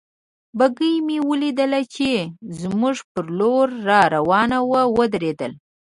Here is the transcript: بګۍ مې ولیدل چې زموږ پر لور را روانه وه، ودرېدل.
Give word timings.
بګۍ 0.57 0.95
مې 1.07 1.17
ولیدل 1.29 1.73
چې 1.95 2.09
زموږ 2.59 2.97
پر 3.11 3.25
لور 3.37 3.67
را 3.87 4.01
روانه 4.15 4.59
وه، 4.69 4.81
ودرېدل. 4.97 5.51